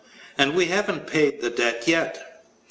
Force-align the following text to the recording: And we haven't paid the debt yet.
And 0.35 0.55
we 0.55 0.65
haven't 0.65 1.05
paid 1.05 1.41
the 1.41 1.51
debt 1.51 1.87
yet. 1.87 2.43